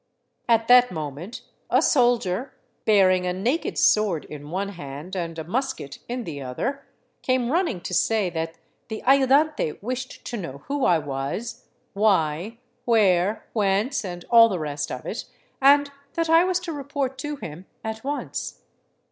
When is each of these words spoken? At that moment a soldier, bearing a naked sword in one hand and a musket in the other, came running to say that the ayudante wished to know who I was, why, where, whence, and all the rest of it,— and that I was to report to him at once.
At 0.49 0.67
that 0.67 0.91
moment 0.91 1.43
a 1.69 1.79
soldier, 1.79 2.53
bearing 2.85 3.27
a 3.27 3.33
naked 3.33 3.77
sword 3.77 4.25
in 4.25 4.49
one 4.49 4.69
hand 4.69 5.15
and 5.15 5.37
a 5.37 5.43
musket 5.43 5.99
in 6.09 6.23
the 6.23 6.41
other, 6.41 6.87
came 7.21 7.51
running 7.51 7.81
to 7.81 7.93
say 7.93 8.27
that 8.31 8.57
the 8.87 9.03
ayudante 9.05 9.77
wished 9.79 10.25
to 10.25 10.37
know 10.37 10.63
who 10.65 10.85
I 10.85 10.97
was, 10.97 11.67
why, 11.93 12.57
where, 12.85 13.45
whence, 13.53 14.03
and 14.03 14.25
all 14.31 14.49
the 14.49 14.57
rest 14.57 14.91
of 14.91 15.05
it,— 15.05 15.25
and 15.61 15.91
that 16.15 16.31
I 16.31 16.45
was 16.45 16.59
to 16.61 16.73
report 16.73 17.19
to 17.19 17.35
him 17.35 17.67
at 17.83 18.03
once. 18.03 18.63